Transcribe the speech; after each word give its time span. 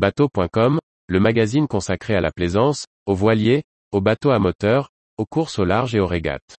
Bateau.com, 0.00 0.78
le 1.08 1.20
magazine 1.20 1.68
consacré 1.68 2.14
à 2.14 2.22
la 2.22 2.30
plaisance, 2.30 2.86
aux 3.04 3.14
voiliers, 3.14 3.64
aux 3.92 4.00
bateaux 4.00 4.30
à 4.30 4.38
moteur, 4.38 4.88
aux 5.18 5.26
courses 5.26 5.58
au 5.58 5.66
large 5.66 5.94
et 5.94 6.00
aux 6.00 6.06
régates. 6.06 6.56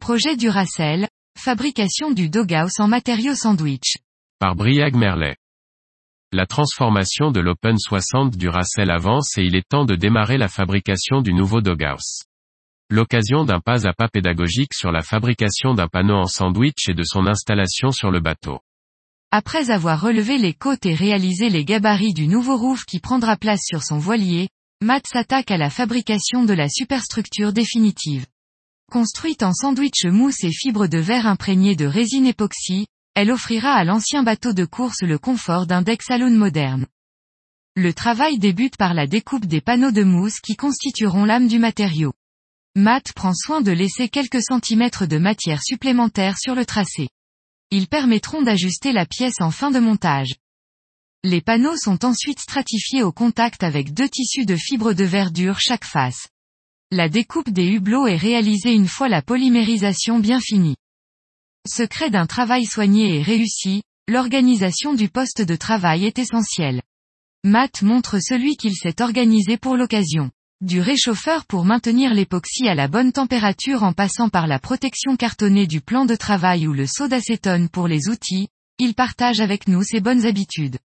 Projet 0.00 0.36
Duracell, 0.36 1.08
fabrication 1.36 2.12
du 2.12 2.28
doghouse 2.28 2.78
en 2.78 2.86
matériaux 2.86 3.34
sandwich. 3.34 3.96
Par 4.38 4.54
Briag 4.54 4.94
Merlet. 4.94 5.34
La 6.32 6.44
transformation 6.44 7.30
de 7.30 7.38
l'Open 7.38 7.78
60 7.78 8.36
Duracell 8.36 8.90
avance 8.90 9.38
et 9.38 9.42
il 9.42 9.54
est 9.54 9.68
temps 9.68 9.84
de 9.84 9.94
démarrer 9.94 10.38
la 10.38 10.48
fabrication 10.48 11.22
du 11.22 11.32
nouveau 11.32 11.60
doghouse. 11.60 12.24
L'occasion 12.90 13.44
d'un 13.44 13.60
pas 13.60 13.86
à 13.86 13.92
pas 13.92 14.08
pédagogique 14.08 14.74
sur 14.74 14.90
la 14.90 15.02
fabrication 15.02 15.74
d'un 15.74 15.86
panneau 15.86 16.16
en 16.16 16.26
sandwich 16.26 16.88
et 16.88 16.94
de 16.94 17.04
son 17.04 17.28
installation 17.28 17.92
sur 17.92 18.10
le 18.10 18.18
bateau. 18.18 18.58
Après 19.30 19.70
avoir 19.70 20.00
relevé 20.00 20.36
les 20.36 20.52
côtes 20.52 20.84
et 20.84 20.94
réalisé 20.94 21.48
les 21.48 21.64
gabarits 21.64 22.14
du 22.14 22.26
nouveau 22.26 22.56
roof 22.56 22.84
qui 22.86 22.98
prendra 22.98 23.36
place 23.36 23.62
sur 23.64 23.84
son 23.84 23.98
voilier, 23.98 24.48
Matt 24.82 25.06
s'attaque 25.06 25.52
à 25.52 25.56
la 25.56 25.70
fabrication 25.70 26.44
de 26.44 26.54
la 26.54 26.68
superstructure 26.68 27.52
définitive. 27.52 28.26
Construite 28.90 29.44
en 29.44 29.52
sandwich 29.52 30.04
mousse 30.06 30.42
et 30.42 30.52
fibres 30.52 30.88
de 30.88 30.98
verre 30.98 31.28
imprégnées 31.28 31.76
de 31.76 31.86
résine 31.86 32.26
époxy, 32.26 32.86
elle 33.16 33.30
offrira 33.30 33.72
à 33.72 33.82
l'ancien 33.82 34.22
bateau 34.22 34.52
de 34.52 34.66
course 34.66 35.00
le 35.00 35.18
confort 35.18 35.66
d'un 35.66 35.80
deck 35.80 36.02
moderne. 36.10 36.86
Le 37.74 37.94
travail 37.94 38.38
débute 38.38 38.76
par 38.76 38.92
la 38.92 39.06
découpe 39.06 39.46
des 39.46 39.62
panneaux 39.62 39.90
de 39.90 40.04
mousse 40.04 40.38
qui 40.40 40.54
constitueront 40.54 41.24
l'âme 41.24 41.48
du 41.48 41.58
matériau. 41.58 42.12
Matt 42.74 43.14
prend 43.14 43.32
soin 43.32 43.62
de 43.62 43.72
laisser 43.72 44.10
quelques 44.10 44.42
centimètres 44.42 45.06
de 45.06 45.16
matière 45.16 45.62
supplémentaire 45.62 46.36
sur 46.38 46.54
le 46.54 46.66
tracé. 46.66 47.08
Ils 47.70 47.88
permettront 47.88 48.42
d'ajuster 48.42 48.92
la 48.92 49.06
pièce 49.06 49.40
en 49.40 49.50
fin 49.50 49.70
de 49.70 49.78
montage. 49.78 50.34
Les 51.24 51.40
panneaux 51.40 51.78
sont 51.78 52.04
ensuite 52.04 52.40
stratifiés 52.40 53.02
au 53.02 53.12
contact 53.12 53.62
avec 53.62 53.94
deux 53.94 54.10
tissus 54.10 54.44
de 54.44 54.56
fibres 54.56 54.92
de 54.92 55.04
verdure 55.04 55.58
chaque 55.58 55.86
face. 55.86 56.28
La 56.90 57.08
découpe 57.08 57.48
des 57.48 57.66
hublots 57.66 58.06
est 58.06 58.18
réalisée 58.18 58.74
une 58.74 58.88
fois 58.88 59.08
la 59.08 59.22
polymérisation 59.22 60.18
bien 60.18 60.38
finie. 60.38 60.76
Secret 61.66 62.10
d'un 62.10 62.26
travail 62.26 62.64
soigné 62.64 63.16
et 63.16 63.22
réussi, 63.22 63.82
l'organisation 64.08 64.94
du 64.94 65.08
poste 65.08 65.42
de 65.42 65.56
travail 65.56 66.04
est 66.04 66.18
essentielle. 66.18 66.82
Matt 67.44 67.82
montre 67.82 68.18
celui 68.20 68.56
qu'il 68.56 68.74
s'est 68.74 69.02
organisé 69.02 69.56
pour 69.56 69.76
l'occasion. 69.76 70.30
Du 70.60 70.80
réchauffeur 70.80 71.44
pour 71.44 71.64
maintenir 71.64 72.14
l'époxy 72.14 72.68
à 72.68 72.74
la 72.74 72.88
bonne 72.88 73.12
température 73.12 73.82
en 73.82 73.92
passant 73.92 74.28
par 74.28 74.46
la 74.46 74.58
protection 74.58 75.16
cartonnée 75.16 75.66
du 75.66 75.80
plan 75.80 76.06
de 76.06 76.14
travail 76.14 76.66
ou 76.66 76.72
le 76.72 76.86
seau 76.86 77.08
d'acétone 77.08 77.68
pour 77.68 77.88
les 77.88 78.08
outils, 78.08 78.48
il 78.78 78.94
partage 78.94 79.40
avec 79.40 79.68
nous 79.68 79.82
ses 79.82 80.00
bonnes 80.00 80.24
habitudes. 80.24 80.78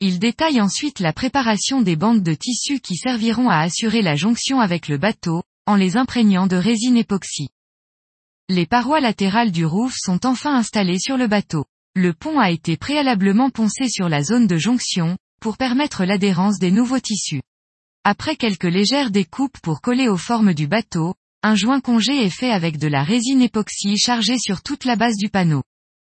Il 0.00 0.18
détaille 0.18 0.60
ensuite 0.60 1.00
la 1.00 1.12
préparation 1.12 1.82
des 1.82 1.96
bandes 1.96 2.22
de 2.22 2.34
tissu 2.34 2.80
qui 2.80 2.96
serviront 2.96 3.50
à 3.50 3.58
assurer 3.58 4.00
la 4.00 4.16
jonction 4.16 4.60
avec 4.60 4.88
le 4.88 4.96
bateau, 4.96 5.42
en 5.66 5.76
les 5.76 5.96
imprégnant 5.96 6.46
de 6.46 6.56
résine 6.56 6.96
époxy. 6.96 7.50
Les 8.52 8.66
parois 8.66 8.98
latérales 8.98 9.52
du 9.52 9.64
roof 9.64 9.94
sont 9.96 10.26
enfin 10.26 10.56
installées 10.56 10.98
sur 10.98 11.16
le 11.16 11.28
bateau. 11.28 11.66
Le 11.94 12.12
pont 12.12 12.40
a 12.40 12.50
été 12.50 12.76
préalablement 12.76 13.48
poncé 13.48 13.88
sur 13.88 14.08
la 14.08 14.24
zone 14.24 14.48
de 14.48 14.56
jonction, 14.56 15.16
pour 15.40 15.56
permettre 15.56 16.04
l'adhérence 16.04 16.58
des 16.58 16.72
nouveaux 16.72 16.98
tissus. 16.98 17.42
Après 18.02 18.34
quelques 18.34 18.64
légères 18.64 19.12
découpes 19.12 19.56
pour 19.62 19.80
coller 19.80 20.08
aux 20.08 20.16
formes 20.16 20.52
du 20.52 20.66
bateau, 20.66 21.14
un 21.44 21.54
joint 21.54 21.80
congé 21.80 22.24
est 22.24 22.28
fait 22.28 22.50
avec 22.50 22.78
de 22.78 22.88
la 22.88 23.04
résine 23.04 23.40
époxy 23.40 23.96
chargée 23.96 24.36
sur 24.36 24.64
toute 24.64 24.84
la 24.84 24.96
base 24.96 25.16
du 25.16 25.28
panneau. 25.28 25.62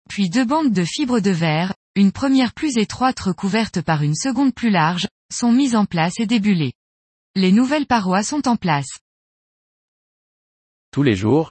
Puis 0.08 0.30
deux 0.30 0.46
bandes 0.46 0.72
de 0.72 0.84
fibres 0.86 1.20
de 1.20 1.32
verre, 1.32 1.74
une 1.96 2.12
première 2.12 2.54
plus 2.54 2.78
étroite 2.78 3.20
recouverte 3.20 3.82
par 3.82 4.00
une 4.00 4.16
seconde 4.16 4.54
plus 4.54 4.70
large, 4.70 5.06
sont 5.30 5.52
mises 5.52 5.76
en 5.76 5.84
place 5.84 6.18
et 6.18 6.24
débulées. 6.24 6.72
Les 7.34 7.52
nouvelles 7.52 7.86
parois 7.86 8.22
sont 8.22 8.48
en 8.48 8.56
place. 8.56 8.88
Tous 10.92 11.02
les 11.02 11.14
jours, 11.14 11.50